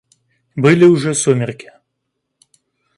[0.55, 1.71] Были уже сумерки.